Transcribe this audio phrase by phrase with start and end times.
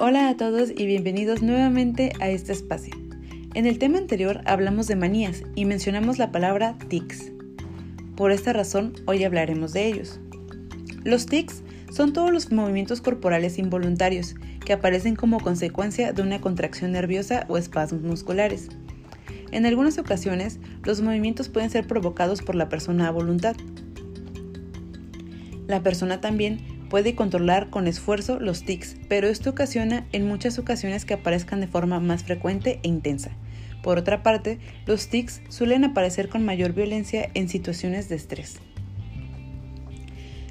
[0.00, 2.92] Hola a todos y bienvenidos nuevamente a este espacio.
[3.54, 7.30] En el tema anterior hablamos de manías y mencionamos la palabra tics.
[8.16, 10.18] Por esta razón, hoy hablaremos de ellos.
[11.04, 11.62] Los tics
[11.92, 14.34] son todos los movimientos corporales involuntarios
[14.66, 18.70] que aparecen como consecuencia de una contracción nerviosa o espasmos musculares.
[19.52, 23.54] En algunas ocasiones, los movimientos pueden ser provocados por la persona a voluntad.
[25.68, 31.04] La persona también puede controlar con esfuerzo los tics, pero esto ocasiona en muchas ocasiones
[31.04, 33.30] que aparezcan de forma más frecuente e intensa.
[33.82, 38.58] Por otra parte, los tics suelen aparecer con mayor violencia en situaciones de estrés.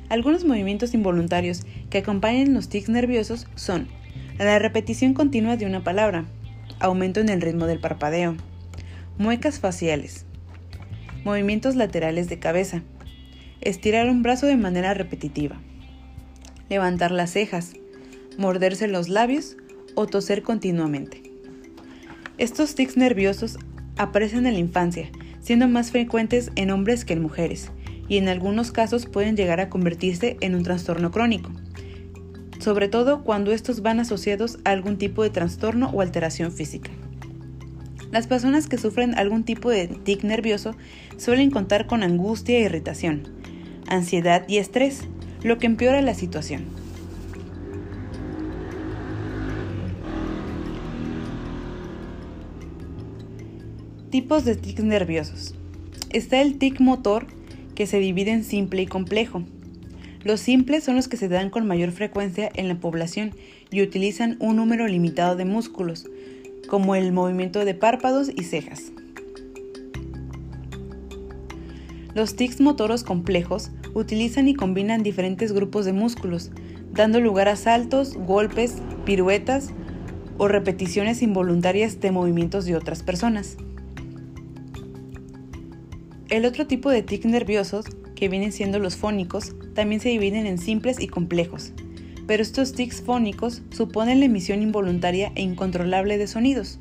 [0.10, 3.88] Algunos movimientos involuntarios que acompañan los tics nerviosos son
[4.38, 6.26] la repetición continua de una palabra,
[6.80, 8.36] aumento en el ritmo del parpadeo,
[9.18, 10.26] muecas faciales,
[11.24, 12.84] movimientos laterales de cabeza,
[13.62, 15.60] estirar un brazo de manera repetitiva,
[16.70, 17.74] levantar las cejas,
[18.38, 19.58] morderse los labios
[19.96, 21.24] o toser continuamente.
[22.38, 23.58] Estos tics nerviosos
[23.98, 27.70] aparecen en la infancia, siendo más frecuentes en hombres que en mujeres,
[28.08, 31.52] y en algunos casos pueden llegar a convertirse en un trastorno crónico,
[32.60, 36.92] sobre todo cuando estos van asociados a algún tipo de trastorno o alteración física.
[38.12, 40.76] Las personas que sufren algún tipo de tic nervioso
[41.18, 43.24] suelen contar con angustia e irritación,
[43.88, 45.08] ansiedad y estrés,
[45.44, 46.64] lo que empeora la situación.
[54.10, 55.56] Tipos de tics nerviosos.
[56.12, 57.26] Está el tic motor,
[57.76, 59.44] que se divide en simple y complejo.
[60.24, 63.32] Los simples son los que se dan con mayor frecuencia en la población
[63.72, 66.06] y utilizan un número limitado de músculos,
[66.70, 68.94] como el movimiento de párpados y cejas.
[72.16, 76.52] Los tics motoros complejos utilizan y combinan diferentes grupos de músculos,
[76.92, 79.72] dando lugar a saltos, golpes, piruetas
[80.38, 83.58] o repeticiones involuntarias de movimientos de otras personas.
[86.30, 87.86] El otro tipo de tics nerviosos,
[88.16, 91.74] que vienen siendo los fónicos, también se dividen en simples y complejos,
[92.28, 96.80] pero estos tics fónicos suponen la emisión involuntaria e incontrolable de sonidos.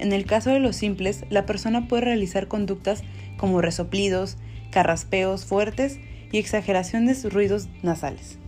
[0.00, 3.02] En el caso de los simples, la persona puede realizar conductas
[3.36, 4.38] como resoplidos,
[4.70, 6.00] carraspeos fuertes
[6.32, 8.38] y exageraciones de ruidos nasales.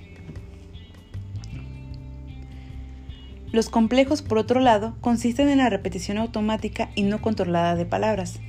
[3.52, 8.40] Los complejos, por otro lado, consisten en la repetición automática y no controlada de palabras.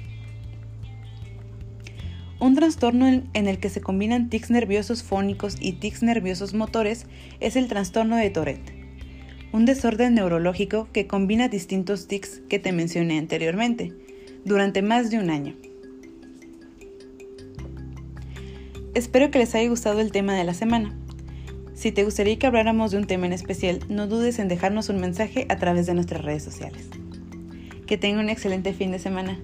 [2.40, 7.06] Un trastorno en, el que se combinan tics nerviosos fónicos y tics nerviosos motores
[7.42, 8.83] es el trastorno de Tourette,
[9.53, 13.94] un desorden neurológico que combina distintos tics que te mencioné anteriormente,
[14.44, 15.56] durante más de un año.
[18.96, 20.97] Espero que les haya gustado el tema de la semana.
[21.75, 25.00] Si te gustaría que habláramos de un tema en especial, no dudes en dejarnos un
[25.00, 26.88] mensaje a través de nuestras redes sociales.
[27.86, 29.40] Que tenga un excelente fin de semana.